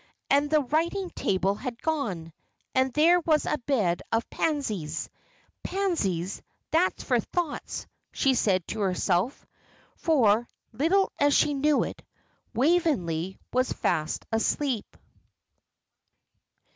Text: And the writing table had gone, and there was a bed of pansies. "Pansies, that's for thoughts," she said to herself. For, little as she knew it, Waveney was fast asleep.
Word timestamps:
And 0.31 0.49
the 0.49 0.61
writing 0.63 1.11
table 1.11 1.53
had 1.53 1.79
gone, 1.79 2.33
and 2.73 2.91
there 2.91 3.19
was 3.19 3.45
a 3.45 3.59
bed 3.67 4.01
of 4.11 4.27
pansies. 4.31 5.11
"Pansies, 5.63 6.41
that's 6.71 7.03
for 7.03 7.19
thoughts," 7.19 7.85
she 8.11 8.33
said 8.33 8.67
to 8.69 8.79
herself. 8.79 9.45
For, 9.97 10.47
little 10.73 11.11
as 11.19 11.35
she 11.35 11.53
knew 11.53 11.83
it, 11.83 12.01
Waveney 12.55 13.37
was 13.53 13.71
fast 13.71 14.25
asleep. 14.31 14.97